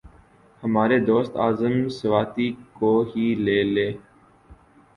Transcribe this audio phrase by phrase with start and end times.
[0.63, 3.91] ہمارے دوست اعظم سواتی کو ہی لے لیں۔